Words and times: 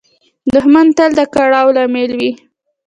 دښمن 0.53 0.87
تل 0.97 1.11
د 1.19 1.21
کړاو 1.33 1.67
لامل 1.75 2.11
وي 2.19 2.31